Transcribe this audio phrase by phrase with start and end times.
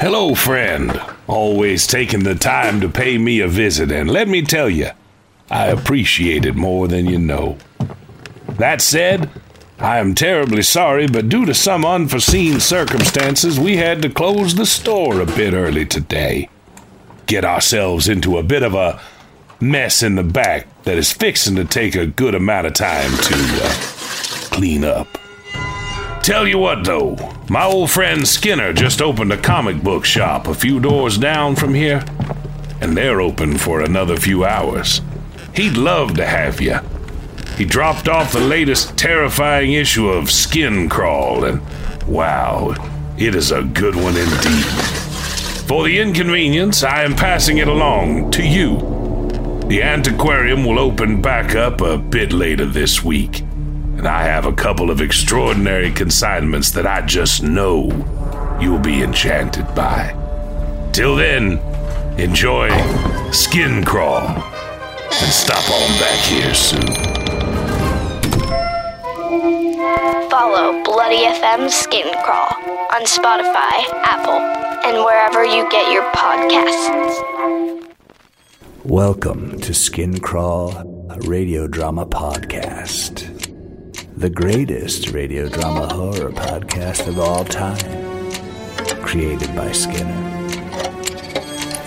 [0.00, 0.98] Hello, friend.
[1.26, 4.92] Always taking the time to pay me a visit, and let me tell you,
[5.50, 7.58] I appreciate it more than you know.
[8.58, 9.28] That said,
[9.78, 14.64] I am terribly sorry, but due to some unforeseen circumstances, we had to close the
[14.64, 16.48] store a bit early today.
[17.26, 18.98] Get ourselves into a bit of a
[19.60, 23.34] mess in the back that is fixing to take a good amount of time to
[23.34, 23.70] uh,
[24.50, 25.19] clean up.
[26.22, 27.16] Tell you what, though,
[27.48, 31.74] my old friend Skinner just opened a comic book shop a few doors down from
[31.74, 32.04] here,
[32.80, 35.00] and they're open for another few hours.
[35.54, 36.78] He'd love to have you.
[37.56, 41.62] He dropped off the latest terrifying issue of Skin Crawl, and
[42.06, 42.74] wow,
[43.18, 44.64] it is a good one indeed.
[45.66, 48.76] For the inconvenience, I am passing it along to you.
[49.68, 53.42] The antiquarium will open back up a bit later this week,
[54.00, 57.90] and I have a couple of extraordinary consignments that I just know
[58.58, 60.16] you'll be enchanted by.
[60.90, 61.58] Till then,
[62.18, 62.70] enjoy
[63.30, 66.80] Skin Crawl and stop on back here soon.
[70.30, 72.54] Follow Bloody FM Skin Crawl
[72.94, 74.40] on Spotify, Apple,
[74.88, 77.20] and wherever you get your podcasts.
[78.82, 80.70] Welcome to Skin Crawl,
[81.10, 83.39] a radio drama podcast.
[84.20, 87.78] The greatest radio drama horror podcast of all time.
[89.02, 90.12] Created by Skinner.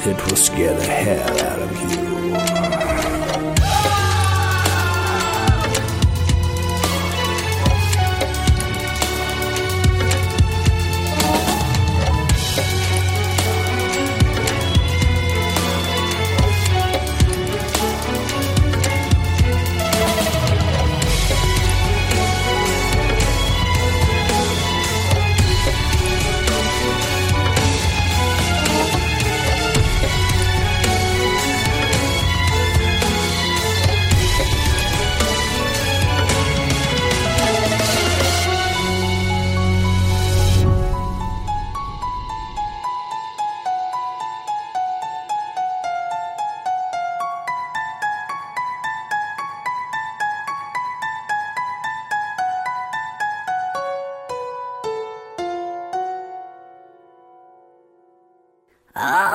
[0.03, 2.22] It will scare the hell out of you.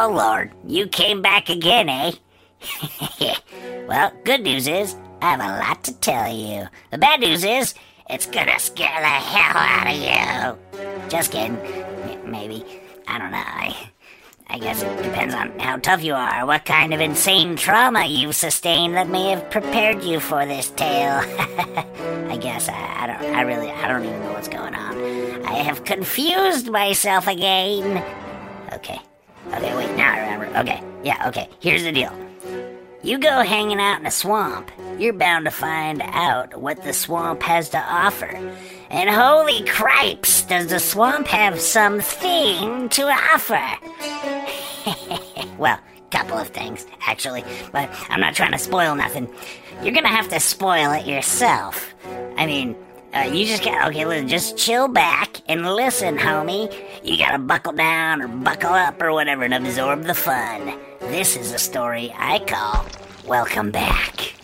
[0.01, 2.13] Oh, Lord, you came back again, eh?
[3.89, 6.69] well, good news is, I have a lot to tell you.
[6.93, 7.75] The bad news is,
[8.09, 11.09] it's gonna scare the hell out of you.
[11.09, 11.59] Just kidding.
[12.25, 12.65] Maybe.
[13.09, 13.39] I don't know.
[13.39, 13.91] I,
[14.47, 18.37] I guess it depends on how tough you are, what kind of insane trauma you've
[18.37, 21.25] sustained that may have prepared you for this tale.
[22.31, 23.35] I guess I, I don't.
[23.35, 23.73] I really.
[23.73, 25.45] I don't even know what's going on.
[25.45, 28.05] I have confused myself again.
[28.75, 29.01] Okay.
[29.49, 30.59] Okay, wait, now I remember.
[30.59, 32.13] Okay, yeah, okay, here's the deal.
[33.03, 37.43] You go hanging out in a swamp, you're bound to find out what the swamp
[37.43, 38.37] has to offer.
[38.91, 43.63] And holy cripes, does the swamp have something to offer?
[45.59, 49.33] well, a couple of things, actually, but I'm not trying to spoil nothing.
[49.83, 51.95] You're gonna have to spoil it yourself.
[52.37, 52.75] I mean,
[53.15, 54.05] uh, you just got okay.
[54.05, 56.73] Listen, just chill back and listen, homie.
[57.03, 60.79] You gotta buckle down or buckle up or whatever and absorb the fun.
[61.01, 62.85] This is a story I call
[63.27, 64.35] "Welcome Back."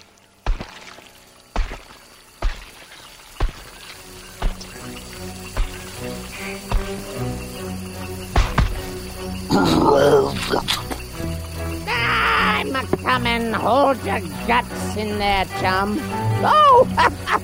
[11.87, 13.53] I'm a coming.
[13.53, 15.99] Hold your guts in there, chum.
[16.43, 17.41] Oh,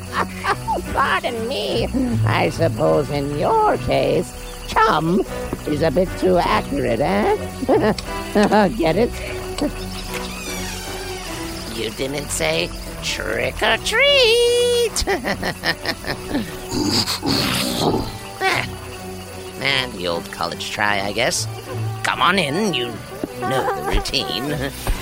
[0.93, 1.87] pardon me.
[2.27, 4.31] I suppose in your case,
[4.69, 5.23] chum
[5.67, 7.37] is a bit too accurate, eh?
[8.77, 9.11] Get it?
[11.77, 12.69] You didn't say
[13.03, 15.05] trick or treat.
[18.42, 18.66] Ah,
[19.60, 21.47] and the old college try, I guess.
[22.04, 22.87] Come on in, you
[23.41, 24.72] know the routine.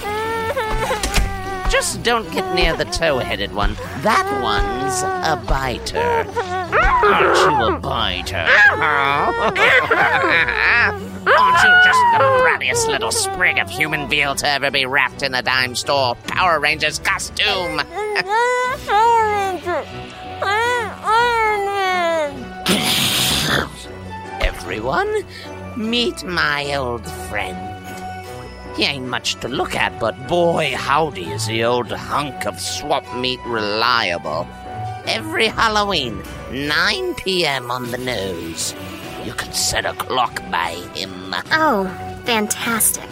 [1.78, 3.74] Just don't get near the tow-headed one.
[4.02, 6.26] That one's a biter.
[7.06, 8.48] Aren't you a biter?
[11.24, 15.36] Aren't you just the brattiest little sprig of human veal to ever be wrapped in
[15.36, 17.80] a dime store Power Rangers costume?
[24.40, 25.24] Everyone,
[25.76, 27.77] meet my old friend.
[28.78, 33.02] He ain't much to look at, but boy, howdy is the old hunk of swap
[33.16, 34.46] meat reliable.
[35.04, 36.22] Every Halloween,
[36.52, 37.72] 9 p.m.
[37.72, 38.76] on the nose.
[39.24, 41.34] You can set a clock by him.
[41.50, 41.88] Oh,
[42.24, 43.08] fantastic.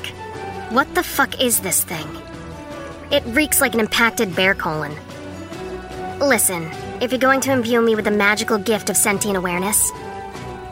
[0.70, 2.06] What the fuck is this thing?
[3.10, 4.94] It reeks like an impacted bear colon.
[6.20, 6.70] Listen,
[7.00, 9.90] if you're going to imbue me with the magical gift of sentient awareness,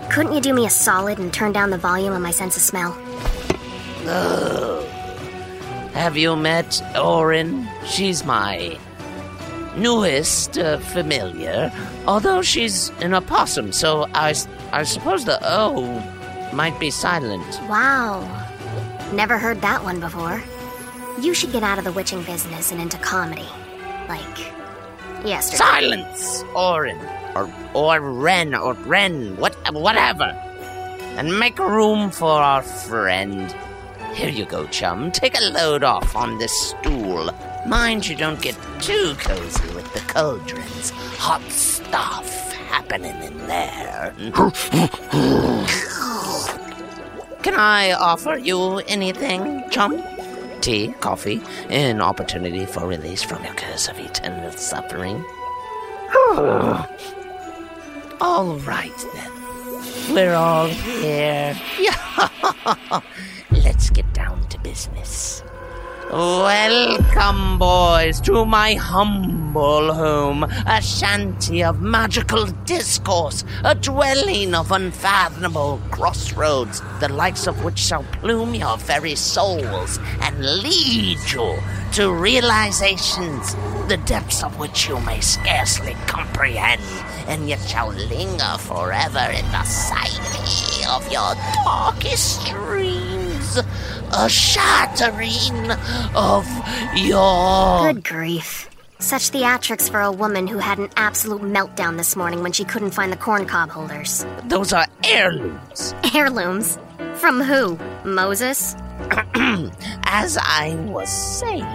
[0.08, 2.62] couldn't you do me a solid and turn down the volume on my sense of
[2.62, 2.96] smell?
[5.92, 7.68] Have you met Oren?
[7.86, 8.78] She's my
[9.76, 11.72] newest uh, familiar,
[12.06, 14.34] although she's an opossum, so I,
[14.72, 16.00] I suppose the O
[16.52, 17.46] might be silent.
[17.68, 18.20] Wow.
[19.12, 20.42] Never heard that one before.
[21.20, 23.48] You should get out of the witching business and into comedy.
[24.08, 24.38] Like,
[25.24, 25.58] yesterday.
[25.58, 26.98] Silence, Oren,
[27.34, 30.24] or or Ren, or Ren, what, whatever,
[31.16, 33.54] and make room for our friend.
[34.14, 35.10] Here you go, chum.
[35.10, 37.30] Take a load off on this stool.
[37.66, 40.90] Mind you don't get too cozy with the cauldrons.
[41.18, 44.14] Hot stuff happening in there.
[47.42, 50.00] Can I offer you anything, chum?
[50.60, 55.24] Tea, coffee, an opportunity for release from your curse of eternal suffering.
[58.20, 59.32] all right then.
[60.14, 61.60] We're all here.
[63.64, 65.42] Let's get down to business.
[66.12, 75.80] Welcome, boys, to my humble home, a shanty of magical discourse, a dwelling of unfathomable
[75.90, 81.58] crossroads, the likes of which shall plume your very souls and lead you
[81.92, 83.54] to realizations,
[83.88, 86.82] the depths of which you may scarcely comprehend,
[87.28, 91.34] and yet shall linger forever in the psyche of your
[91.64, 93.33] darkest dreams,
[94.12, 95.70] a shattering
[96.14, 96.46] of
[96.96, 97.92] your.
[97.92, 98.70] Good grief.
[99.00, 102.92] Such theatrics for a woman who had an absolute meltdown this morning when she couldn't
[102.92, 104.24] find the corncob holders.
[104.44, 105.94] Those are heirlooms.
[106.14, 106.78] Heirlooms?
[107.16, 107.78] From who?
[108.04, 108.74] Moses?
[110.04, 111.66] As I was saying,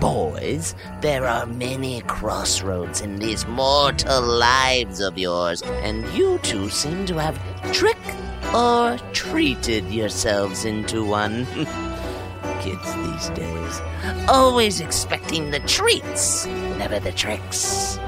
[0.00, 7.04] boys, there are many crossroads in these mortal lives of yours, and you two seem
[7.06, 7.38] to have
[7.72, 8.14] tricked
[8.54, 11.46] or treated yourselves into one.
[12.60, 13.80] Kids these days,
[14.28, 17.98] always expecting the treats, never the tricks.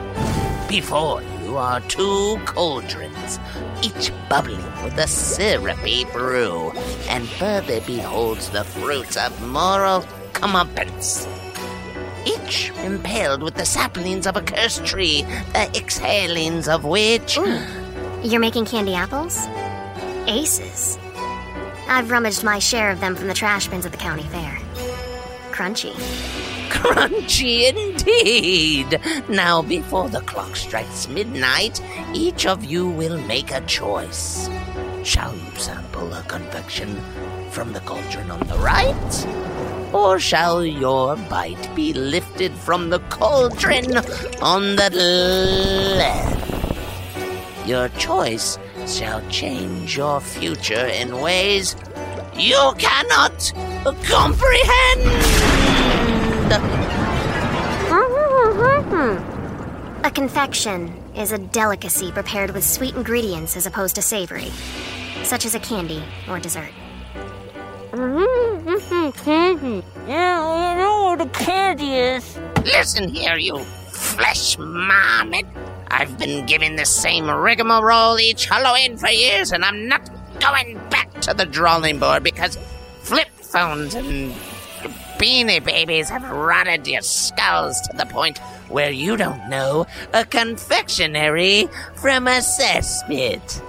[0.69, 3.39] Before you are two cauldrons,
[3.83, 6.71] each bubbling with a syrupy brew,
[7.09, 10.03] and further beholds the fruits of moral
[10.33, 11.27] comeuppance.
[12.27, 15.23] Each impaled with the saplings of a cursed tree,
[15.53, 17.37] the exhalings of which.
[18.23, 19.47] You're making candy apples?
[20.31, 20.97] Aces.
[21.89, 24.57] I've rummaged my share of them from the trash bins at the county fair.
[25.51, 25.93] Crunchy.
[26.71, 29.01] Crunchy indeed!
[29.29, 31.83] Now, before the clock strikes midnight,
[32.15, 34.49] each of you will make a choice.
[35.03, 37.01] Shall you sample a confection
[37.51, 39.27] from the cauldron on the right?
[39.93, 43.97] Or shall your bite be lifted from the cauldron
[44.41, 44.91] on the
[45.99, 46.37] left?
[47.67, 48.59] Your choice
[48.91, 51.77] shall change your future in ways
[52.37, 53.53] you cannot
[54.05, 55.01] comprehend!
[58.91, 60.05] Mm-hmm.
[60.05, 64.51] A confection is a delicacy prepared with sweet ingredients as opposed to savory,
[65.23, 66.73] such as a candy or dessert.
[69.23, 69.85] candy.
[70.09, 72.39] Yeah, I know what a candy is.
[72.65, 75.47] Listen here, you flesh marmot.
[75.91, 80.09] I've been giving the same rigmarole each Halloween for years, and I'm not
[80.41, 82.57] going back to the drawing board because
[83.03, 84.33] flip phones and
[85.19, 91.69] beanie babies have rotted your skulls to the point where you don't know a confectionery
[91.97, 93.63] from a cesspit.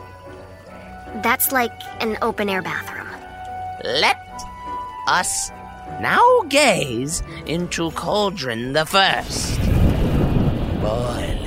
[1.24, 3.10] That's like an open air bathroom.
[3.84, 4.18] Let
[5.08, 5.50] us
[6.00, 9.60] now gaze into Cauldron the First.
[10.82, 11.41] Boiling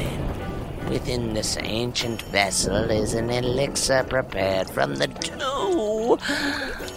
[0.88, 6.18] within this ancient vessel is an elixir prepared from the dew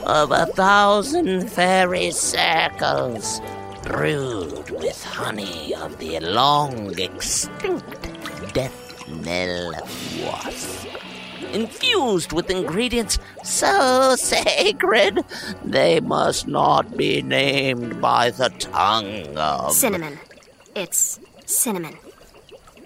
[0.06, 3.42] of a thousand fairy circles,
[3.84, 8.10] brewed with honey of the long extinct
[8.54, 9.72] death knell
[10.22, 10.88] wasp
[11.54, 15.24] infused with ingredients so sacred
[15.64, 19.72] they must not be named by the tongue of.
[19.72, 20.20] Cinnamon.
[20.76, 21.98] It's cinnamon.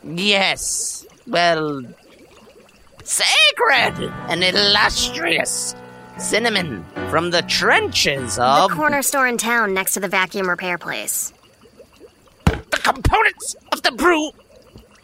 [0.04, 1.84] Yes, well,
[3.04, 5.76] sacred and illustrious
[6.18, 8.70] cinnamon from the trenches of.
[8.70, 11.34] The corner store in town next to the vacuum repair place.
[12.46, 14.32] the components of the brew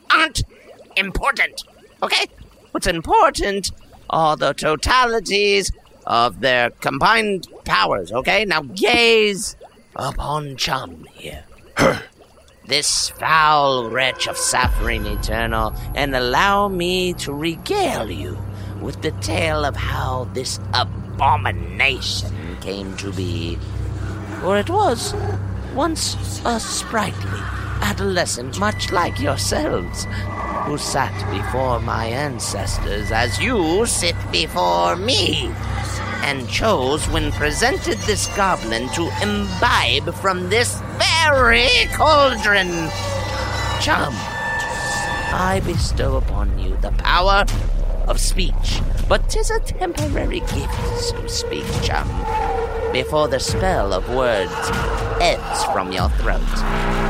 [0.09, 0.43] aren't
[0.95, 1.63] important.
[2.01, 2.25] Okay?
[2.71, 3.71] What's important
[4.09, 5.71] are the totalities
[6.05, 8.45] of their combined powers, okay?
[8.45, 9.55] Now gaze
[9.95, 11.43] upon Chum here.
[12.67, 18.37] this foul wretch of suffering eternal, and allow me to regale you
[18.81, 23.57] with the tale of how this abomination came to be.
[24.41, 25.15] For it was
[25.73, 27.39] once a sprightly
[27.81, 30.05] adolescent, much like yourselves,
[30.65, 35.49] who sat before my ancestors as you sit before me,
[36.23, 42.89] and chose, when presented this goblin, to imbibe from this very cauldron.
[43.79, 44.13] Chum,
[45.33, 47.45] I bestow upon you the power
[48.07, 52.07] of speech, but 'tis a temporary gift, so speak, chum,
[52.91, 54.71] before the spell of words
[55.19, 57.06] ebbs from your throat.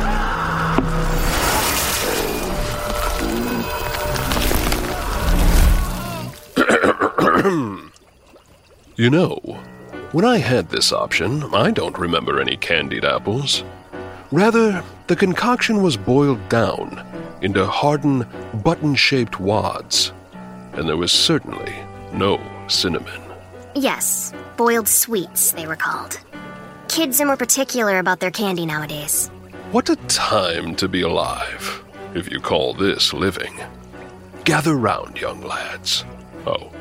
[8.98, 9.36] You know,
[10.12, 13.64] when I had this option, I don't remember any candied apples.
[14.32, 17.06] Rather, the concoction was boiled down
[17.44, 18.26] into hardened,
[18.64, 20.14] button shaped wads,
[20.74, 21.76] and there was certainly
[22.12, 23.22] no cinnamon.
[23.76, 26.20] Yes, boiled sweets, they were called.
[26.88, 29.28] Kids are more particular about their candy nowadays.
[29.72, 31.84] What a time to be alive,
[32.16, 33.60] if you call this living.
[34.44, 36.04] Gather round, young lads.
[36.48, 36.72] Oh,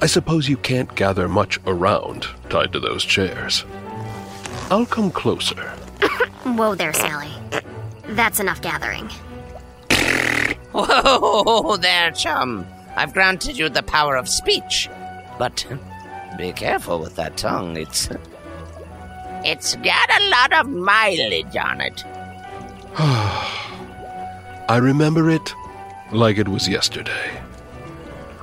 [0.00, 3.64] I suppose you can't gather much around tied to those chairs.
[4.70, 5.60] I'll come closer.
[6.44, 7.32] Whoa there, Sally.
[8.06, 9.08] That's enough gathering.
[10.72, 12.64] Whoa there, chum.
[12.96, 14.88] I've granted you the power of speech.
[15.38, 15.66] But
[16.36, 17.76] be careful with that tongue.
[17.76, 18.08] It's.
[19.44, 22.04] It's got a lot of mileage on it.
[24.68, 25.54] I remember it
[26.12, 27.40] like it was yesterday.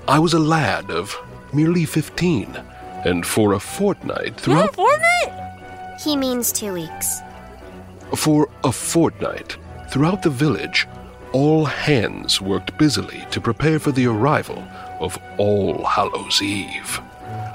[0.08, 1.18] I was a lad of
[1.56, 2.56] merely 15,
[3.06, 4.76] and for a fortnight throughout.
[6.04, 7.22] He means two weeks.
[8.16, 9.58] For a fortnight,
[9.90, 10.88] throughout the village,
[11.32, 14.64] all hands worked busily to prepare for the arrival
[15.00, 17.02] of All Hallows Eve.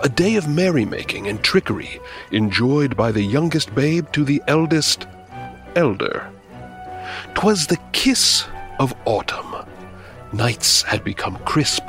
[0.03, 5.07] A day of merrymaking and trickery enjoyed by the youngest babe to the eldest
[5.77, 6.31] elder.
[7.35, 8.45] 'Twas the kiss
[8.79, 9.55] of autumn.
[10.33, 11.85] Nights had become crisp.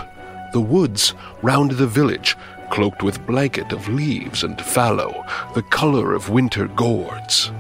[0.54, 2.36] The woods round the village
[2.72, 7.52] cloaked with blanket of leaves and fallow, the color of winter gourds.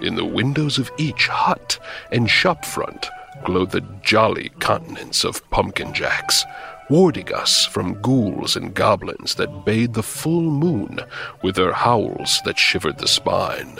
[0.00, 1.78] In the windows of each hut
[2.12, 3.08] and shop front
[3.44, 6.44] glowed the jolly countenance of pumpkin jacks,
[6.88, 11.00] warding us from ghouls and goblins that bathed the full moon
[11.42, 13.78] with their howls that shivered the spine.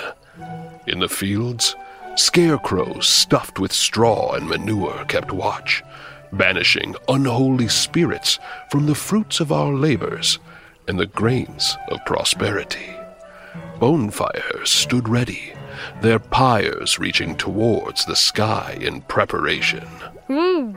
[0.86, 1.76] In the fields,
[2.16, 5.82] scarecrows stuffed with straw and manure kept watch,
[6.32, 8.38] banishing unholy spirits
[8.70, 10.38] from the fruits of our labors
[10.86, 12.90] and the grains of prosperity.
[13.78, 15.52] Bonfires stood ready,
[16.00, 19.86] their pyres reaching towards the sky in preparation.
[20.26, 20.72] Hmm,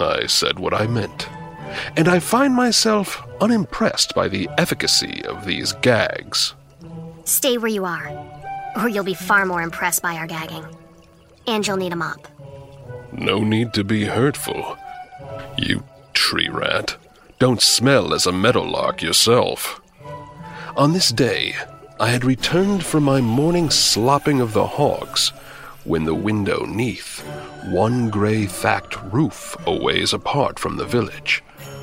[0.00, 1.28] I said what I meant,
[1.96, 6.54] and I find myself unimpressed by the efficacy of these gags.
[7.24, 8.08] Stay where you are,
[8.76, 10.64] or you'll be far more impressed by our gagging.
[11.46, 12.28] And you'll need a mop.
[13.12, 14.76] No need to be hurtful.
[15.56, 16.96] You tree rat.
[17.38, 19.80] Don't smell as a meadowlark yourself.
[20.76, 21.54] On this day,
[22.00, 25.32] I had returned from my morning slopping of the hogs
[25.84, 27.20] when the window neath,
[27.66, 31.42] one gray thatched roof a ways apart from the village,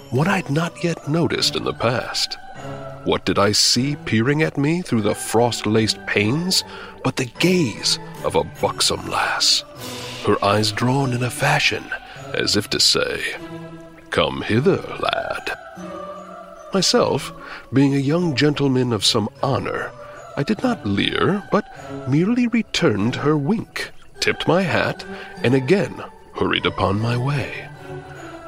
[0.10, 2.38] what I'd not yet noticed in the past.
[3.04, 6.64] What did I see peering at me through the frost laced panes
[7.04, 9.64] but the gaze of a buxom lass,
[10.26, 11.84] her eyes drawn in a fashion
[12.34, 13.36] as if to say,
[14.10, 15.58] Come hither, lad.
[16.74, 17.32] Myself,
[17.74, 19.92] being a young gentleman of some honor,
[20.38, 21.66] I did not leer, but
[22.08, 25.06] merely returned her wink, tipped my hat,
[25.44, 26.04] and again
[26.36, 27.68] hurried upon my way.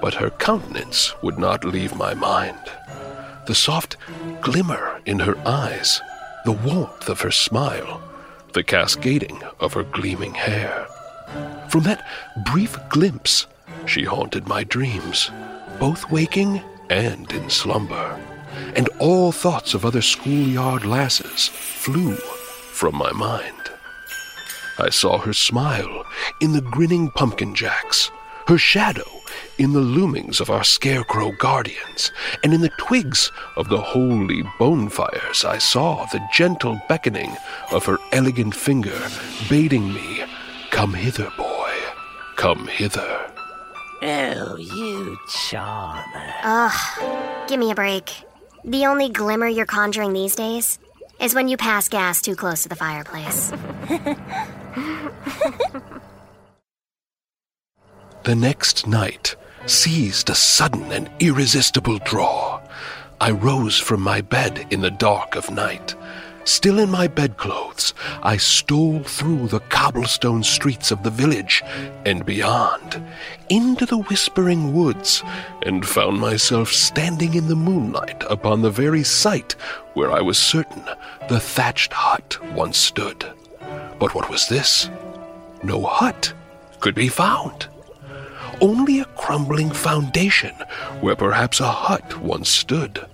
[0.01, 2.59] But her countenance would not leave my mind.
[3.45, 3.97] The soft
[4.41, 6.01] glimmer in her eyes,
[6.45, 8.01] the warmth of her smile,
[8.53, 10.87] the cascading of her gleaming hair.
[11.69, 12.05] From that
[12.45, 13.47] brief glimpse,
[13.85, 15.31] she haunted my dreams,
[15.79, 18.19] both waking and in slumber,
[18.75, 23.55] and all thoughts of other schoolyard lasses flew from my mind.
[24.77, 26.05] I saw her smile
[26.41, 28.11] in the grinning pumpkin jacks,
[28.47, 29.07] her shadow
[29.57, 32.11] in the loomings of our scarecrow guardians,
[32.43, 37.35] and in the twigs of the holy bonfires I saw the gentle beckoning
[37.71, 38.99] of her elegant finger,
[39.49, 40.23] bidding me,
[40.81, 41.71] Come hither, boy,
[42.37, 43.31] come hither.
[44.01, 46.33] Oh, you charmer.
[46.43, 48.11] Ugh, give me a break.
[48.65, 50.79] The only glimmer you're conjuring these days
[51.19, 53.53] is when you pass gas too close to the fireplace.
[58.23, 59.35] The next night
[59.67, 62.59] seized a sudden and irresistible draw.
[63.19, 65.93] I rose from my bed in the dark of night.
[66.43, 67.93] Still in my bedclothes,
[68.23, 71.63] I stole through the cobblestone streets of the village
[72.05, 73.03] and beyond,
[73.49, 75.23] into the whispering woods,
[75.63, 79.53] and found myself standing in the moonlight upon the very site
[79.93, 80.83] where I was certain
[81.29, 83.25] the thatched hut once stood.
[83.99, 84.89] But what was this?
[85.63, 86.33] No hut
[86.79, 87.67] could be found
[88.61, 90.53] only a crumbling foundation
[91.01, 93.05] where perhaps a hut once stood,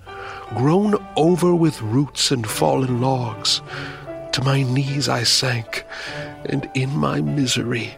[0.56, 3.62] grown over with roots and fallen logs.
[4.34, 5.84] To my knees I sank,
[6.46, 7.96] and in my misery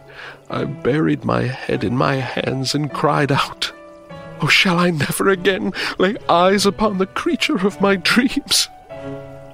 [0.48, 3.72] I buried my head in my hands and cried out,
[4.42, 8.68] Oh, shall I never again lay eyes upon the creature of my dreams?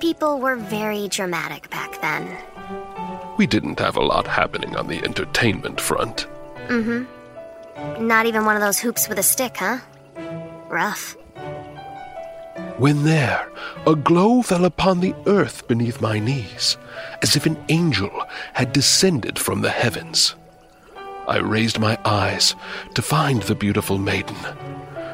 [0.00, 2.36] People were very dramatic back then.
[3.36, 6.26] We didn't have a lot happening on the entertainment front.
[6.68, 8.06] Mm hmm.
[8.06, 9.78] Not even one of those hoops with a stick, huh?
[10.68, 11.16] Rough.
[12.78, 13.50] When there,
[13.86, 16.76] a glow fell upon the earth beneath my knees,
[17.22, 20.34] as if an angel had descended from the heavens.
[21.26, 22.54] I raised my eyes
[22.94, 24.36] to find the beautiful maiden.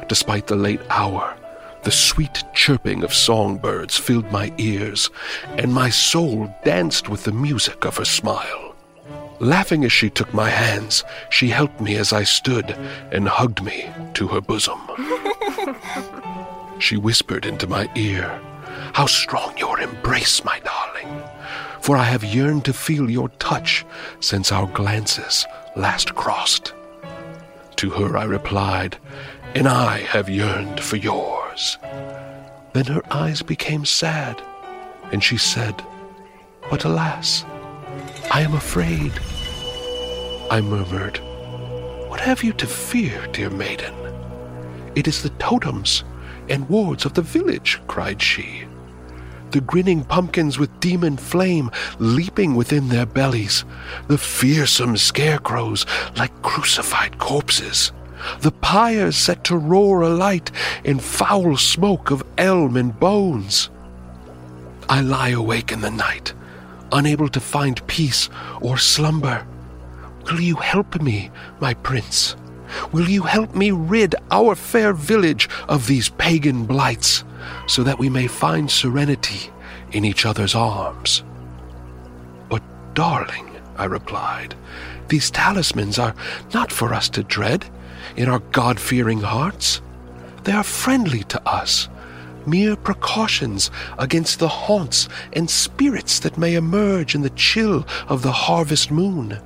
[0.07, 1.35] Despite the late hour,
[1.83, 5.09] the sweet chirping of songbirds filled my ears,
[5.57, 8.75] and my soul danced with the music of her smile.
[9.39, 12.71] Laughing as she took my hands, she helped me as I stood
[13.11, 14.79] and hugged me to her bosom.
[16.83, 18.41] she whispered into my ear,
[18.93, 21.23] How strong your embrace, my darling,
[21.79, 23.85] for I have yearned to feel your touch
[24.19, 25.45] since our glances
[25.77, 26.73] last crossed.
[27.77, 28.97] To her I replied,
[29.55, 31.77] And I have yearned for yours.
[32.73, 34.41] Then her eyes became sad,
[35.13, 35.81] and she said,
[36.69, 37.45] But alas,
[38.29, 39.13] I am afraid.
[40.51, 41.17] I murmured,
[42.09, 43.93] What have you to fear, dear maiden?
[44.95, 46.03] It is the totems
[46.49, 48.65] and wards of the village, cried she.
[49.51, 53.65] The grinning pumpkins with demon flame leaping within their bellies,
[54.07, 57.91] the fearsome scarecrows like crucified corpses,
[58.39, 60.49] the pyres set to roar alight
[60.83, 63.69] in foul smoke of elm and bones.
[64.89, 66.33] I lie awake in the night,
[66.91, 68.29] unable to find peace
[68.61, 69.45] or slumber.
[70.25, 72.35] Will you help me, my prince?
[72.91, 77.23] Will you help me rid our fair village of these pagan blights,
[77.67, 79.51] so that we may find serenity
[79.91, 81.23] in each other's arms?
[82.49, 84.55] But, darling, I replied,
[85.07, 86.15] these talismans are
[86.53, 87.65] not for us to dread
[88.15, 89.81] in our God fearing hearts.
[90.43, 91.89] They are friendly to us,
[92.45, 98.31] mere precautions against the haunts and spirits that may emerge in the chill of the
[98.31, 99.39] harvest moon,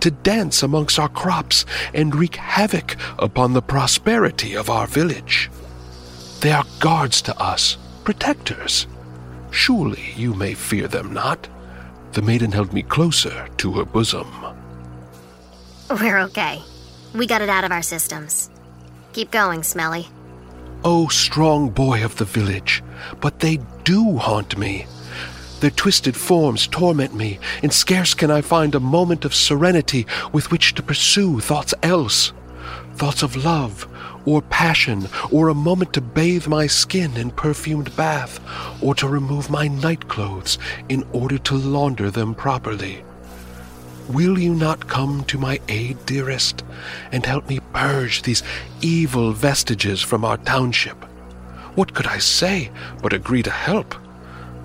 [0.00, 5.50] to dance amongst our crops and wreak havoc upon the prosperity of our village.
[6.40, 8.86] They are guards to us, protectors.
[9.50, 11.48] Surely you may fear them not.
[12.12, 14.30] The maiden held me closer to her bosom.
[15.90, 16.60] We're okay.
[17.14, 18.50] We got it out of our systems.
[19.12, 20.08] Keep going, Smelly.
[20.84, 22.82] Oh, strong boy of the village,
[23.20, 24.86] but they do haunt me.
[25.64, 30.50] Their twisted forms torment me, and scarce can I find a moment of serenity with
[30.50, 32.34] which to pursue thoughts else.
[32.96, 33.88] Thoughts of love,
[34.26, 38.40] or passion, or a moment to bathe my skin in perfumed bath,
[38.82, 40.58] or to remove my nightclothes
[40.90, 43.02] in order to launder them properly.
[44.10, 46.62] Will you not come to my aid, dearest,
[47.10, 48.42] and help me purge these
[48.82, 51.02] evil vestiges from our township?
[51.74, 53.94] What could I say but agree to help?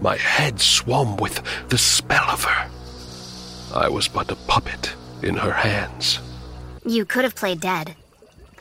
[0.01, 2.69] My head swam with the spell of her.
[3.73, 6.19] I was but a puppet in her hands.
[6.85, 7.95] You could have played dead.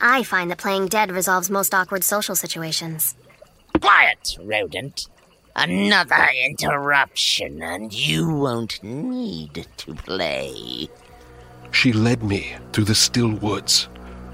[0.01, 3.15] I find that playing dead resolves most awkward social situations.
[3.81, 5.07] Quiet, rodent.
[5.55, 10.87] Another interruption, and you won't need to play.
[11.71, 13.89] She led me through the still woods.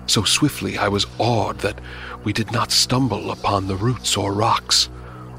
[0.08, 1.80] So swiftly I was awed that
[2.24, 4.90] we did not stumble upon the roots or rocks,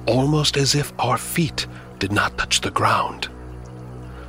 [0.07, 1.67] almost as if our feet
[1.99, 3.29] did not touch the ground.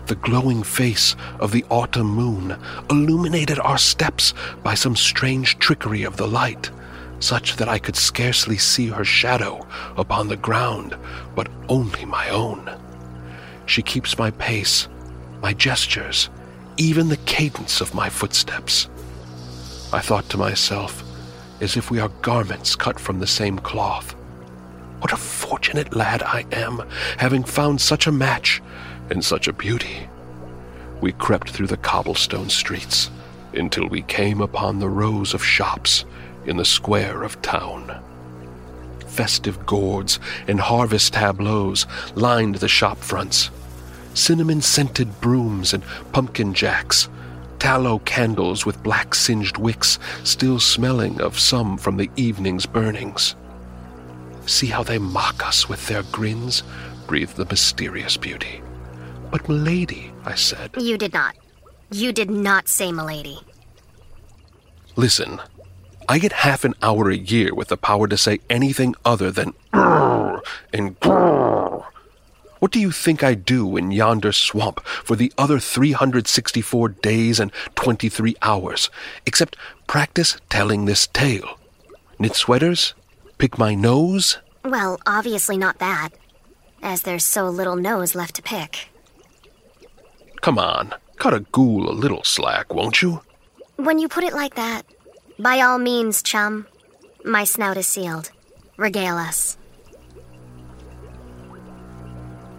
[0.08, 2.58] The glowing face of the autumn moon
[2.90, 6.72] illuminated our steps by some strange trickery of the light
[7.20, 10.96] such that I could scarcely see her shadow upon the ground,
[11.36, 12.70] but only my own.
[13.66, 14.88] She keeps my pace,
[15.42, 16.30] my gestures,
[16.78, 18.88] even the cadence of my footsteps.
[19.92, 21.04] I thought to myself,
[21.60, 24.16] as if we are garments cut from the same cloth.
[25.00, 26.84] What a fortunate lad I am,
[27.18, 28.62] having found such a match
[29.10, 30.10] and such a beauty.
[31.02, 33.12] We crept through the cobblestone streets
[33.54, 36.04] until we came upon the rows of shops
[36.46, 38.02] in the square of town.
[39.06, 43.52] Festive gourds and harvest tableaus lined the shop fronts.
[44.16, 47.08] Cinnamon scented brooms and pumpkin jacks,
[47.60, 53.36] tallow candles with black singed wicks still smelling of some from the evening's burnings.
[54.48, 56.64] See how they mock us with their grins,
[57.06, 58.62] breathed the mysterious beauty.
[59.30, 60.72] But, milady, I said.
[60.78, 61.36] You did not.
[61.92, 63.40] You did not say milady.
[64.96, 65.40] Listen,
[66.10, 69.54] I get half an hour a year with the power to say anything other than
[69.74, 71.86] and grrr.
[72.60, 77.52] What do you think I do in yonder swamp for the other 364 days and
[77.76, 78.90] 23 hours,
[79.26, 79.56] except
[79.86, 81.60] practice telling this tale?
[82.18, 82.96] Knit sweaters?
[83.38, 84.39] Pick my nose?
[84.65, 86.10] Well, obviously not that,
[86.82, 88.89] as there's so little nose left to pick.
[90.41, 93.21] Come on, cut a ghoul a little slack, won't you?
[93.76, 94.84] When you put it like that,
[95.38, 96.65] by all means, chum.
[97.23, 98.32] My snout is sealed.
[98.78, 99.58] Regale us.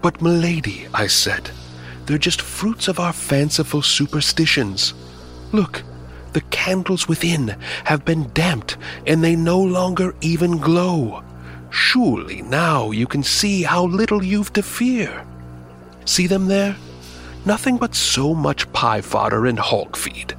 [0.01, 1.51] But, milady, I said,
[2.07, 4.95] they're just fruits of our fanciful superstitions.
[5.53, 5.83] Look,
[6.39, 8.77] the candles within have been damped,
[9.09, 11.21] and they no longer even glow.
[11.69, 15.27] Surely now you can see how little you've to fear.
[16.05, 16.77] See them there?
[17.45, 20.37] Nothing but so much pie fodder and hog feed.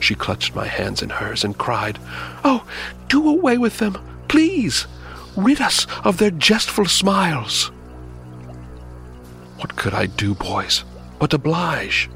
[0.00, 1.98] She clutched my hands in hers and cried,
[2.44, 2.66] Oh,
[3.08, 3.96] do away with them,
[4.28, 4.86] please!
[5.34, 7.68] Rid us of their jestful smiles!
[9.60, 10.84] What could I do, boys,
[11.18, 12.10] but oblige?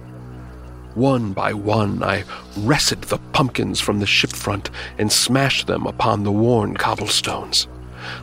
[0.94, 2.24] One by one, I
[2.56, 7.68] wrested the pumpkins from the ship front and smashed them upon the worn cobblestones.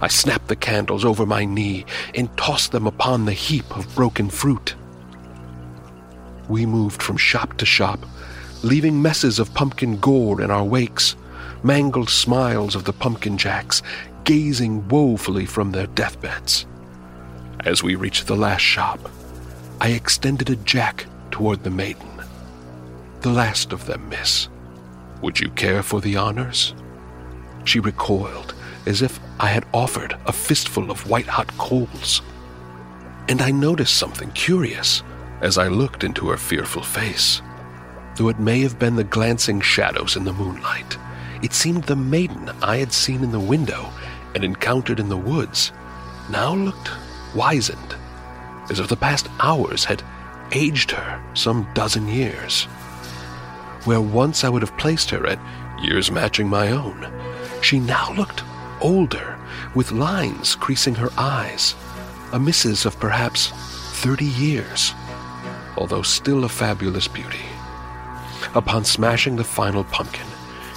[0.01, 4.29] I snapped the candles over my knee and tossed them upon the heap of broken
[4.29, 4.75] fruit.
[6.49, 8.05] We moved from shop to shop,
[8.63, 11.15] leaving messes of pumpkin gore in our wakes,
[11.63, 13.81] mangled smiles of the pumpkin jacks
[14.23, 16.65] gazing woefully from their deathbeds.
[17.61, 18.99] As we reached the last shop,
[19.79, 22.06] I extended a jack toward the maiden.
[23.27, 24.47] The last of them, miss.
[25.21, 26.73] Would you care for the honors?
[27.65, 32.21] She recoiled as if I had offered a fistful of white hot coals.
[33.27, 35.03] And I noticed something curious
[35.41, 37.41] as I looked into her fearful face.
[38.15, 40.97] Though it may have been the glancing shadows in the moonlight,
[41.43, 43.91] it seemed the maiden I had seen in the window
[44.35, 45.73] and encountered in the woods
[46.29, 46.91] now looked
[47.35, 47.93] wizened,
[48.69, 50.01] as if the past hours had
[50.53, 52.69] aged her some dozen years.
[53.87, 55.39] Where once I would have placed her at
[55.81, 57.09] years matching my own,
[57.61, 58.43] she now looked
[58.81, 59.39] older,
[59.75, 61.73] with lines creasing her eyes,
[62.33, 63.53] a missus of perhaps
[64.01, 64.93] thirty years,
[65.77, 67.45] although still a fabulous beauty.
[68.55, 70.27] Upon smashing the final pumpkin,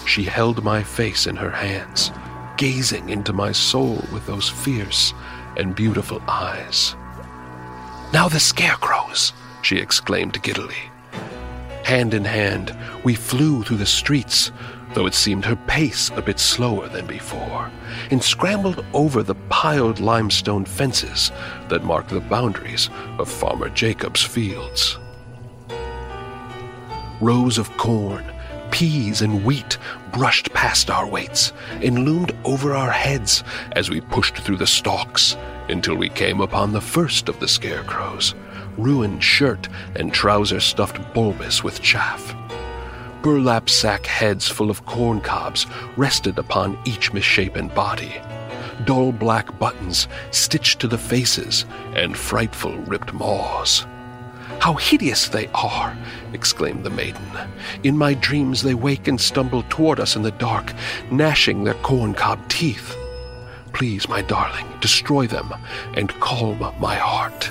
[0.06, 2.12] she held my face in her hands,
[2.56, 5.14] gazing into my soul with those fierce
[5.56, 6.94] and beautiful eyes.
[8.12, 10.89] Now the scarecrows, she exclaimed giddily.
[11.84, 14.52] Hand in hand, we flew through the streets,
[14.94, 17.70] though it seemed her pace a bit slower than before,
[18.10, 21.32] and scrambled over the piled limestone fences
[21.68, 24.98] that marked the boundaries of Farmer Jacob's fields.
[27.20, 28.24] Rows of corn,
[28.70, 29.78] peas, and wheat
[30.12, 35.36] brushed past our weights and loomed over our heads as we pushed through the stalks
[35.68, 38.34] until we came upon the first of the scarecrows,
[38.82, 42.34] ruined shirt and trouser stuffed bulbous with chaff.
[43.22, 45.66] Burlap sack heads full of corn cobs
[45.96, 48.20] rested upon each misshapen body.
[48.84, 53.86] Dull black buttons stitched to the faces and frightful ripped maws.
[54.60, 55.96] How hideous they are!
[56.32, 57.22] exclaimed the maiden.
[57.82, 60.72] In my dreams they wake and stumble toward us in the dark,
[61.10, 62.96] gnashing their corncob teeth.
[63.72, 65.52] Please, my darling, destroy them
[65.94, 67.50] and calm my heart.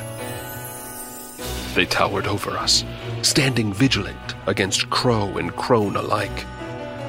[1.80, 2.84] They towered over us,
[3.22, 6.46] standing vigilant against crow and crone alike.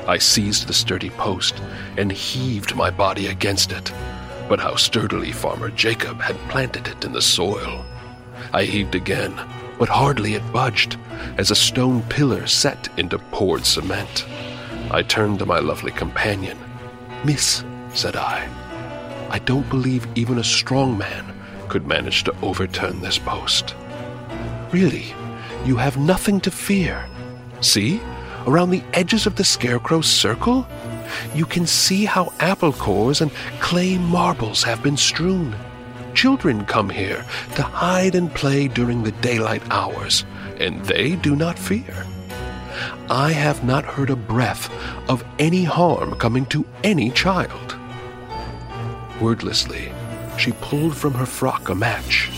[0.06, 1.60] I seized the sturdy post
[1.96, 3.92] and heaved my body against it,
[4.48, 7.84] but how sturdily Farmer Jacob had planted it in the soil.
[8.52, 9.34] I heaved again,
[9.76, 10.96] but hardly it budged,
[11.36, 14.24] as a stone pillar set into poured cement.
[14.92, 16.56] I turned to my lovely companion.
[17.24, 18.48] Miss, said I,
[19.30, 21.34] I don't believe even a strong man
[21.68, 23.74] could manage to overturn this post.
[24.72, 25.14] Really,
[25.64, 27.06] you have nothing to fear.
[27.60, 28.00] See,
[28.46, 30.66] around the edges of the scarecrow's circle?
[31.34, 35.56] You can see how apple cores and clay marbles have been strewn.
[36.14, 37.24] Children come here
[37.56, 40.24] to hide and play during the daylight hours,
[40.58, 42.06] and they do not fear.
[43.10, 44.70] I have not heard a breath
[45.08, 47.76] of any harm coming to any child.
[49.20, 49.92] Wordlessly,
[50.38, 52.30] she pulled from her frock a match.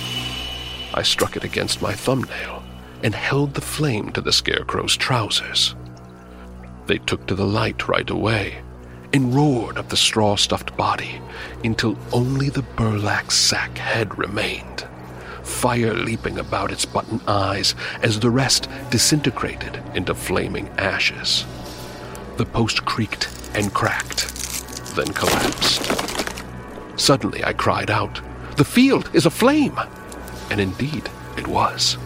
[0.95, 2.63] I struck it against my thumbnail
[3.03, 5.75] and held the flame to the scarecrow's trousers.
[6.87, 8.63] They took to the light right away
[9.13, 11.21] and roared up the straw stuffed body
[11.65, 14.87] until only the burlap sack head remained,
[15.43, 21.45] fire leaping about its button eyes as the rest disintegrated into flaming ashes.
[22.37, 24.29] The post creaked and cracked,
[24.95, 25.91] then collapsed.
[26.99, 28.21] Suddenly I cried out,
[28.57, 29.79] The field is aflame!
[30.51, 31.97] And indeed it was.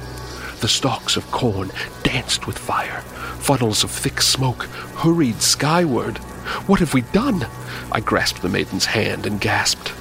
[0.60, 1.70] The stalks of corn
[2.02, 3.02] danced with fire.
[3.40, 4.64] Funnels of thick smoke
[4.96, 6.18] hurried skyward.
[6.66, 7.46] What have we done?
[7.92, 9.92] I grasped the maiden's hand and gasped.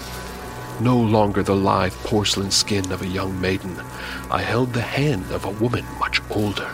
[0.80, 3.78] No longer the lithe porcelain skin of a young maiden,
[4.30, 6.70] I held the hand of a woman much older.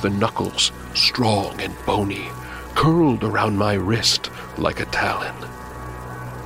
[0.00, 2.28] The knuckles, strong and bony,
[2.74, 5.34] curled around my wrist like a talon.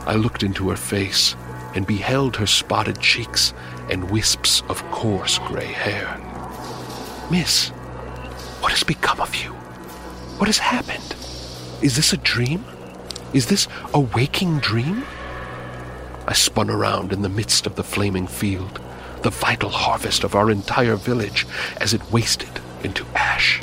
[0.07, 1.37] I looked into her face
[1.75, 3.53] and beheld her spotted cheeks
[3.91, 6.19] and wisps of coarse gray hair.
[7.31, 7.69] Miss,
[8.61, 9.51] what has become of you?
[10.39, 11.15] What has happened?
[11.83, 12.65] Is this a dream?
[13.33, 15.05] Is this a waking dream?
[16.27, 18.81] I spun around in the midst of the flaming field,
[19.23, 21.47] the vital harvest of our entire village
[21.81, 23.61] as it wasted into ash.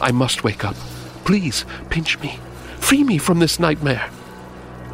[0.00, 0.76] I must wake up.
[1.24, 2.38] Please, pinch me.
[2.78, 4.10] Free me from this nightmare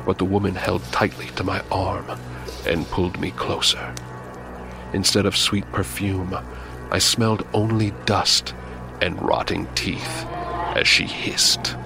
[0.04, 2.06] but the woman held tightly to my arm
[2.66, 3.94] and pulled me closer.
[4.92, 6.36] Instead of sweet perfume,
[6.90, 8.54] I smelled only dust
[9.00, 10.26] and rotting teeth
[10.74, 11.76] as she hissed.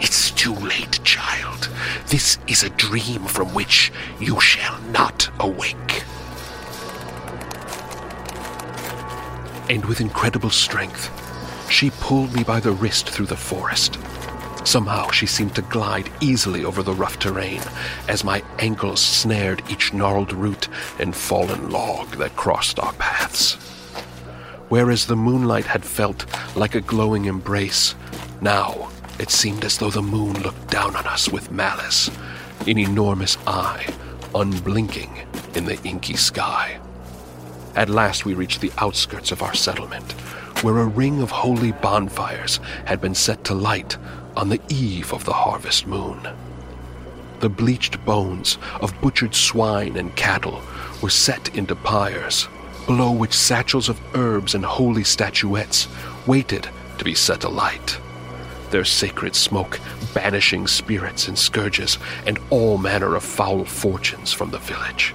[0.00, 1.68] It's too late, child.
[2.08, 6.02] This is a dream from which you shall not awake.
[9.70, 11.10] And with incredible strength,
[11.70, 13.98] she pulled me by the wrist through the forest.
[14.64, 17.62] Somehow she seemed to glide easily over the rough terrain
[18.08, 20.68] as my ankles snared each gnarled root
[20.98, 23.54] and fallen log that crossed our paths.
[24.68, 27.94] Whereas the moonlight had felt like a glowing embrace,
[28.40, 32.10] now it seemed as though the moon looked down on us with malice,
[32.66, 33.86] an enormous eye,
[34.34, 36.78] unblinking in the inky sky.
[37.74, 40.12] At last we reached the outskirts of our settlement,
[40.62, 43.96] where a ring of holy bonfires had been set to light
[44.38, 46.16] on the eve of the harvest moon.
[47.40, 50.62] The bleached bones of butchered swine and cattle
[51.02, 52.48] were set into pyres,
[52.86, 55.88] below which satchels of herbs and holy statuettes
[56.26, 57.98] waited to be set alight.
[58.70, 59.80] Their sacred smoke
[60.14, 65.14] banishing spirits and scourges and all manner of foul fortunes from the village.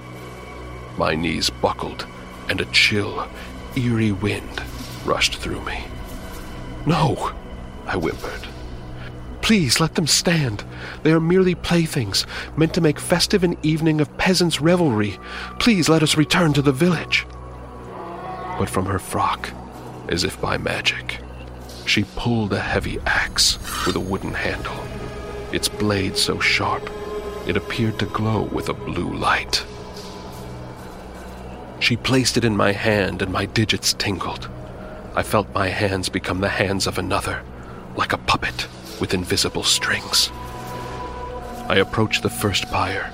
[0.98, 2.06] My knees buckled,
[2.50, 3.26] and a chill,
[3.74, 4.62] eerie wind
[5.06, 5.82] rushed through me.
[6.84, 7.32] No,
[7.86, 8.53] I whimpered.
[9.44, 10.64] Please let them stand.
[11.02, 12.24] They are merely playthings,
[12.56, 15.18] meant to make festive an evening of peasants' revelry.
[15.58, 17.26] Please let us return to the village.
[18.58, 19.50] But from her frock,
[20.08, 21.18] as if by magic,
[21.84, 24.82] she pulled a heavy axe with a wooden handle,
[25.52, 26.90] its blade so sharp
[27.46, 29.62] it appeared to glow with a blue light.
[31.80, 34.48] She placed it in my hand, and my digits tingled.
[35.14, 37.42] I felt my hands become the hands of another,
[37.94, 38.68] like a puppet
[39.00, 40.30] with invisible strings.
[41.68, 43.10] I approached the first pyre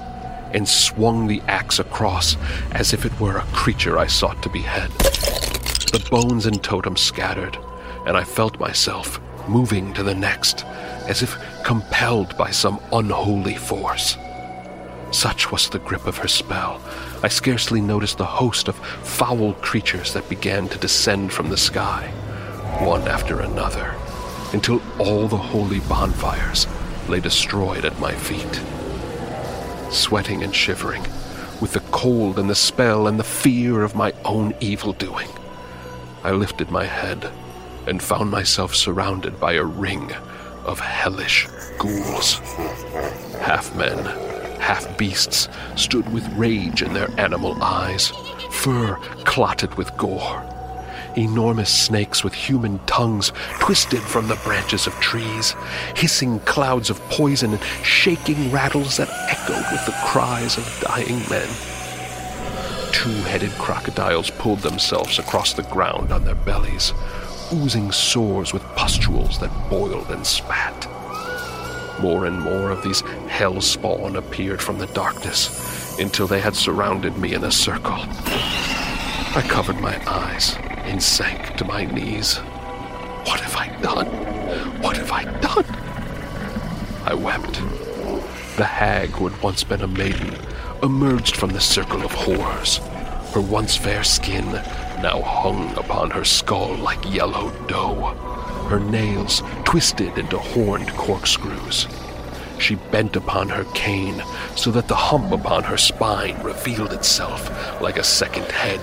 [0.52, 2.36] and swung the axe across
[2.72, 4.90] as if it were a creature I sought to behead.
[5.92, 7.56] The bones and totems scattered,
[8.06, 10.64] and I felt myself moving to the next
[11.06, 14.16] as if compelled by some unholy force.
[15.12, 16.80] Such was the grip of her spell,
[17.22, 22.08] I scarcely noticed the host of foul creatures that began to descend from the sky,
[22.80, 23.94] one after another
[24.52, 26.66] until all the holy bonfires
[27.08, 28.60] lay destroyed at my feet.
[29.92, 31.02] Sweating and shivering,
[31.60, 35.28] with the cold and the spell and the fear of my own evil doing,
[36.22, 37.30] I lifted my head
[37.86, 40.12] and found myself surrounded by a ring
[40.64, 42.34] of hellish ghouls.
[43.40, 43.98] Half men,
[44.60, 48.12] half beasts stood with rage in their animal eyes,
[48.50, 50.44] fur clotted with gore.
[51.16, 55.56] Enormous snakes with human tongues twisted from the branches of trees,
[55.96, 61.48] hissing clouds of poison and shaking rattles that echoed with the cries of dying men.
[62.92, 66.92] Two headed crocodiles pulled themselves across the ground on their bellies,
[67.52, 70.86] oozing sores with pustules that boiled and spat.
[72.00, 77.18] More and more of these hell spawn appeared from the darkness until they had surrounded
[77.18, 77.98] me in a circle.
[79.32, 82.36] I covered my eyes and sank to my knees.
[83.26, 84.06] What have I done?
[84.82, 85.64] What have I done?
[87.04, 87.54] I wept.
[88.56, 90.36] The hag who had once been a maiden
[90.82, 92.78] emerged from the circle of horrors.
[93.32, 94.44] Her once fair skin
[95.02, 98.14] now hung upon her skull like yellow dough,
[98.68, 101.86] her nails twisted into horned corkscrews.
[102.58, 104.22] She bent upon her cane
[104.56, 108.80] so that the hump upon her spine revealed itself like a second head,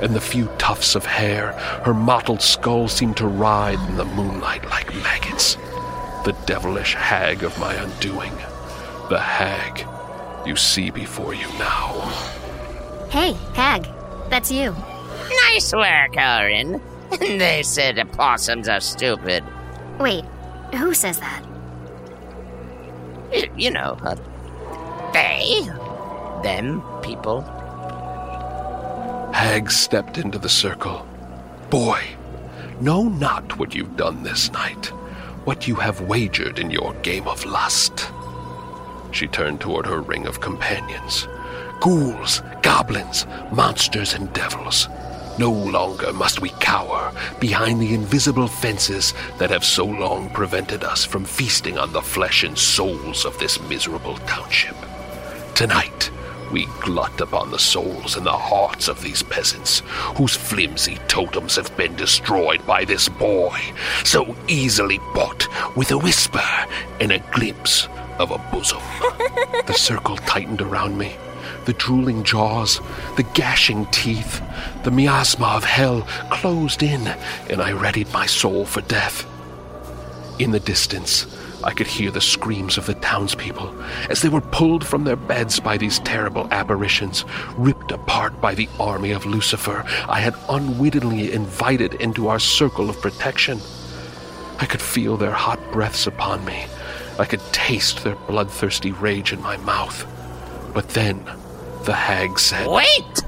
[0.00, 1.52] and the few tufts of hair
[1.84, 5.56] her mottled skull seemed to writhe in the moonlight like maggots.
[6.24, 8.34] The devilish hag of my undoing.
[9.08, 9.86] The hag
[10.46, 12.00] you see before you now.
[13.10, 13.86] Hey, Hag,
[14.28, 14.74] that's you.
[15.46, 16.80] Nice work, Oren.
[17.18, 19.42] they said opossums are stupid.
[19.98, 20.24] Wait,
[20.74, 21.42] who says that?
[23.56, 24.14] You know, uh,
[25.12, 25.68] they,
[26.42, 27.42] them, people.
[29.32, 31.06] Hag stepped into the circle.
[31.70, 32.02] Boy,
[32.80, 34.86] know not what you've done this night,
[35.44, 38.10] what you have wagered in your game of lust.
[39.12, 41.26] She turned toward her ring of companions
[41.80, 44.88] ghouls, goblins, monsters, and devils.
[45.38, 51.04] No longer must we cower behind the invisible fences that have so long prevented us
[51.04, 54.74] from feasting on the flesh and souls of this miserable township.
[55.54, 56.10] Tonight,
[56.52, 59.82] we glut upon the souls and the hearts of these peasants,
[60.16, 63.58] whose flimsy totems have been destroyed by this boy,
[64.04, 66.42] so easily bought with a whisper
[67.00, 68.82] and a glimpse of a bosom.
[69.66, 71.16] the circle tightened around me.
[71.64, 72.80] The drooling jaws,
[73.16, 74.42] the gashing teeth,
[74.84, 77.06] the miasma of hell closed in,
[77.50, 79.26] and I readied my soul for death.
[80.38, 81.26] In the distance,
[81.64, 83.74] I could hear the screams of the townspeople
[84.08, 87.24] as they were pulled from their beds by these terrible apparitions,
[87.56, 93.00] ripped apart by the army of Lucifer I had unwittingly invited into our circle of
[93.00, 93.60] protection.
[94.60, 96.66] I could feel their hot breaths upon me.
[97.18, 100.06] I could taste their bloodthirsty rage in my mouth.
[100.72, 101.24] But then
[101.84, 103.24] the hag said, Wait!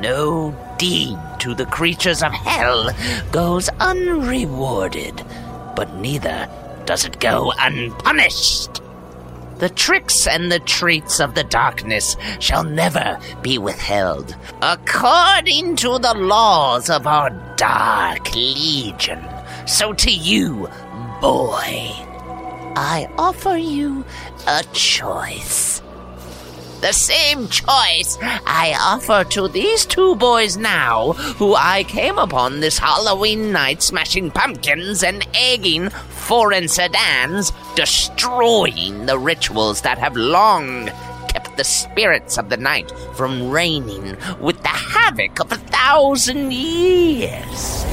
[0.00, 2.90] No deed to the creatures of hell
[3.32, 5.24] goes unrewarded,
[5.74, 6.48] but neither
[6.88, 8.80] does it go unpunished.
[9.58, 16.14] The tricks and the treats of the darkness shall never be withheld, according to the
[16.16, 19.22] laws of our dark legion.
[19.66, 20.70] So to you,
[21.20, 21.92] boy,
[22.74, 24.06] I offer you
[24.46, 25.82] a choice.
[26.80, 32.78] The same choice I offer to these two boys now, who I came upon this
[32.78, 35.90] Halloween night smashing pumpkins and egging
[36.28, 40.90] foreign sedans, destroying the rituals that have long
[41.26, 47.86] kept the spirits of the night from reigning with the havoc of a thousand years.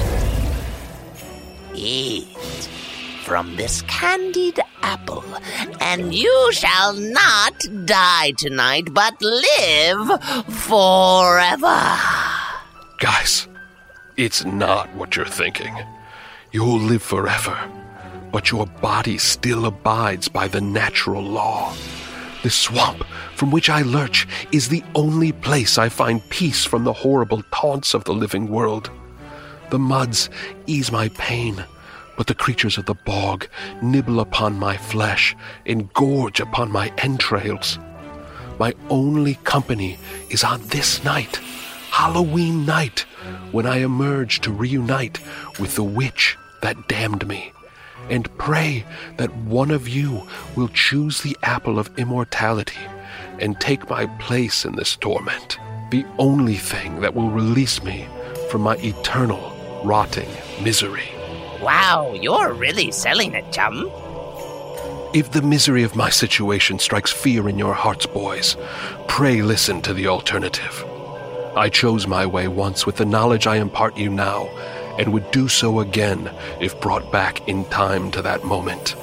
[1.74, 2.28] Eat
[3.24, 5.24] from this candied apple,
[5.80, 7.54] and you shall not
[7.86, 11.98] die tonight, but live forever.
[13.00, 13.48] Guys,
[14.18, 15.74] it's not what you're thinking.
[16.52, 17.58] You'll live forever,
[18.36, 21.74] but your body still abides by the natural law.
[22.44, 26.92] The swamp from which I lurch is the only place I find peace from the
[26.92, 28.92] horrible taunts of the living world.
[29.70, 30.30] The muds
[30.68, 31.64] ease my pain,
[32.18, 33.48] but the creatures of the bog
[33.82, 35.34] nibble upon my flesh
[35.66, 37.80] and gorge upon my entrails.
[38.60, 39.98] My only company
[40.30, 41.38] is on this night,
[41.90, 43.06] Halloween night,
[43.54, 45.22] when I emerge to reunite
[45.58, 47.54] with the witch that damned me,
[48.10, 48.86] and pray
[49.18, 52.80] that one of you will choose the apple of immortality
[53.40, 55.58] and take my place in this torment,
[55.92, 58.08] the only thing that will release me
[58.50, 60.30] from my eternal rotting
[60.64, 61.10] misery.
[61.62, 63.90] Wow, you're really selling it, chum.
[65.14, 68.58] If the misery of my situation strikes fear in your hearts, boys,
[69.08, 70.84] pray listen to the alternative.
[71.56, 74.50] I chose my way once with the knowledge I impart you now,
[74.98, 78.96] and would do so again if brought back in time to that moment.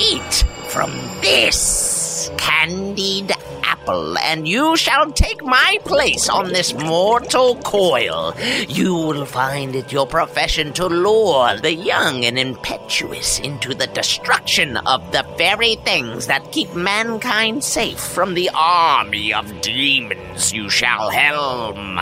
[0.00, 3.32] Eat from this candied
[3.64, 8.34] apple, and you shall take my place on this mortal coil.
[8.68, 14.76] You will find it your profession to lure the young and impetuous into the destruction
[14.78, 21.10] of the very things that keep mankind safe from the army of demons you shall
[21.10, 22.00] helm.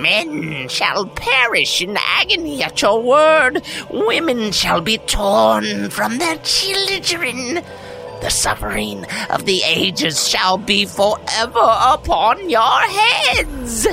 [0.00, 3.62] Men shall perish in agony at your word.
[3.90, 7.64] Women shall be torn from their children.
[8.20, 13.86] The suffering of the ages shall be forever upon your heads.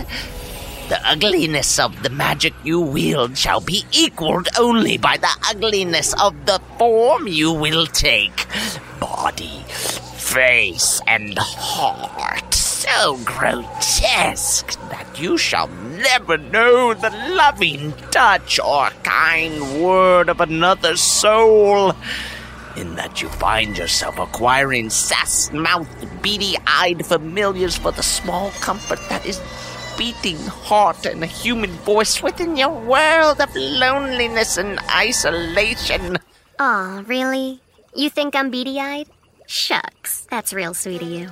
[0.89, 6.45] The ugliness of the magic you wield shall be equaled only by the ugliness of
[6.45, 8.45] the form you will take.
[8.99, 12.32] Body, face, and heart
[12.83, 20.97] so grotesque that you shall never know the loving touch or kind word of another
[20.97, 21.93] soul.
[22.75, 28.99] In that you find yourself acquiring sass mouthed, beady eyed familiars for the small comfort
[29.07, 29.39] that is
[29.97, 36.17] beating heart and a human voice within your world of loneliness and isolation.
[36.59, 37.61] Aw, really?
[37.95, 39.07] You think I'm beady eyed?
[39.47, 41.29] Shucks, that's real sweet of you.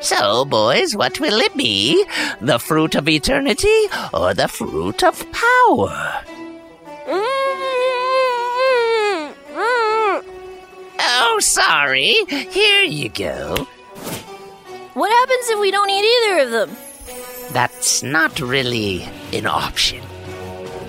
[0.00, 2.04] So, boys, what will it be?
[2.40, 6.24] The fruit of eternity or the fruit of power?
[10.98, 12.14] Oh, sorry.
[12.28, 13.66] Here you go.
[14.94, 16.76] What happens if we don't eat either of them?
[17.52, 20.02] That's not really an option.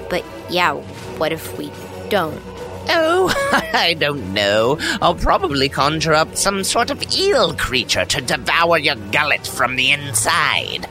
[0.09, 0.73] But yeah,
[1.17, 1.71] what if we
[2.09, 2.41] don't?
[2.89, 3.33] Oh,
[3.73, 4.77] I don't know.
[5.01, 9.91] I'll probably conjure up some sort of eel creature to devour your gullet from the
[9.91, 10.87] inside.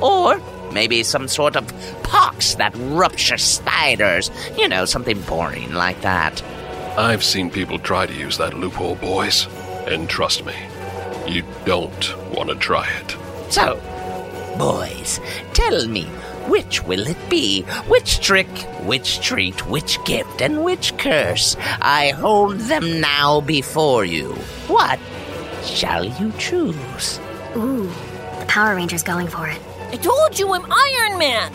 [0.00, 0.40] Or
[0.72, 1.66] maybe some sort of
[2.02, 4.30] pox that rupture spiders.
[4.56, 6.42] You know, something boring like that.
[6.96, 9.46] I've seen people try to use that loophole, boys.
[9.86, 10.54] And trust me,
[11.26, 13.16] you don't want to try it.
[13.50, 13.80] So,
[14.58, 15.20] boys,
[15.54, 16.06] tell me,
[16.48, 17.62] which will it be?
[17.88, 18.48] Which trick,
[18.84, 21.56] which treat, which gift, and which curse?
[21.80, 24.34] I hold them now before you.
[24.68, 24.98] What
[25.64, 27.20] shall you choose?
[27.56, 27.90] Ooh,
[28.38, 29.60] the Power Ranger's going for it.
[29.90, 31.52] I told you I'm Iron Man!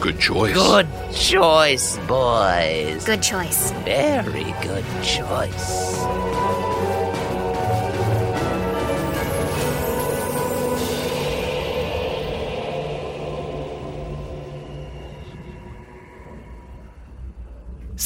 [0.00, 0.52] Good choice.
[0.52, 3.04] Good choice, boys.
[3.06, 3.70] Good choice.
[3.84, 6.04] Very good choice.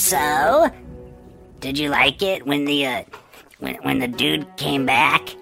[0.09, 0.71] So,
[1.61, 3.03] did you like it when the uh,
[3.59, 5.35] when when the dude came back?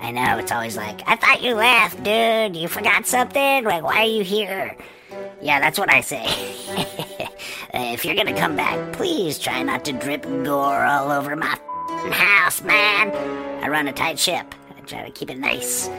[0.00, 2.54] I know it's always like, I thought you left, dude.
[2.54, 3.64] You forgot something?
[3.64, 4.76] Like, why are you here?
[5.42, 6.26] Yeah, that's what I say.
[6.76, 6.84] Uh,
[7.74, 11.58] if you're gonna come back, please try not to drip gore all over my
[12.12, 13.10] house, man.
[13.64, 14.54] I run a tight ship.
[14.78, 15.90] I try to keep it nice.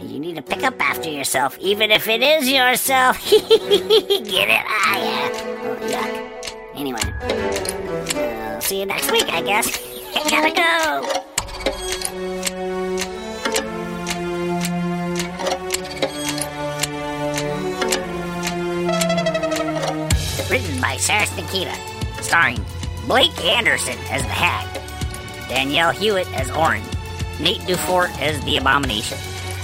[0.00, 3.22] You need to pick up after yourself, even if it is yourself.
[3.30, 4.64] Get it?
[4.66, 5.28] Ah, yeah.
[5.62, 6.21] Oh, yuck.
[6.82, 9.70] Anyway, see you next week, I guess.
[10.28, 11.02] Gotta go.
[20.50, 21.72] Written by Seras Nikita,
[22.20, 22.66] starring
[23.06, 24.66] Blake Anderson as the Hag,
[25.48, 26.82] Danielle Hewitt as Oren,
[27.38, 29.18] Nate DuFort as the Abomination,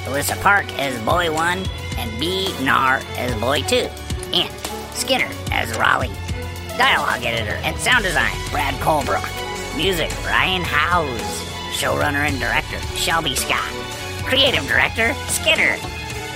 [0.06, 1.66] Elissa Park as Boy 1,
[1.98, 2.54] and B.
[2.62, 3.74] Narr as Boy 2,
[4.34, 4.54] and
[4.94, 6.27] Skinner as Rollie.
[6.78, 9.26] Dialogue editor and sound design, Brad Colbrook.
[9.76, 11.18] Music, Ryan Howze.
[11.74, 13.68] Showrunner and director, Shelby Scott.
[14.24, 15.76] Creative director, Skinner.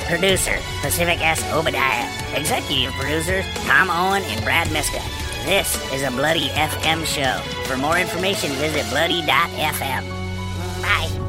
[0.07, 1.41] Producer, Pacific S.
[1.53, 2.11] Obadiah.
[2.35, 5.01] Executive producers, Tom Owen and Brad Miska.
[5.45, 7.41] This is a Bloody FM show.
[7.67, 10.03] For more information, visit bloody.fm.
[10.83, 11.22] Bye.